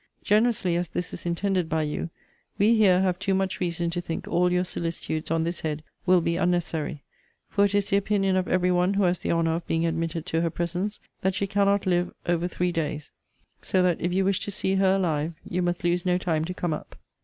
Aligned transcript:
Generously 0.23 0.75
as 0.75 0.89
this 0.89 1.13
is 1.13 1.27
intended 1.27 1.69
by 1.69 1.83
you, 1.83 2.09
we 2.57 2.73
here 2.73 3.01
have 3.01 3.19
too 3.19 3.35
much 3.35 3.59
reason 3.59 3.91
to 3.91 4.01
think 4.01 4.27
all 4.27 4.51
your 4.51 4.63
solicitudes 4.63 5.29
on 5.29 5.43
this 5.43 5.59
head 5.59 5.83
will 6.07 6.21
be 6.21 6.37
unnecessary: 6.37 7.03
for 7.47 7.65
it 7.65 7.75
is 7.75 7.91
the 7.91 7.97
opinion 7.97 8.35
of 8.35 8.47
every 8.47 8.71
one 8.71 8.95
who 8.95 9.03
has 9.03 9.19
the 9.19 9.31
honour 9.31 9.51
of 9.53 9.67
being 9.67 9.85
admitted 9.85 10.25
to 10.25 10.41
her 10.41 10.49
presence, 10.49 10.99
that 11.21 11.35
she 11.35 11.45
cannot 11.45 11.85
live 11.85 12.11
over 12.25 12.47
three 12.47 12.71
days: 12.71 13.11
so 13.61 13.83
that, 13.83 14.01
if 14.01 14.11
you 14.11 14.25
wish 14.25 14.39
to 14.39 14.49
see 14.49 14.73
her 14.73 14.95
alive, 14.95 15.35
you 15.47 15.61
must 15.61 15.83
lose 15.83 16.03
no 16.03 16.17
time 16.17 16.45
to 16.45 16.53
come 16.55 16.73
up. 16.73 16.95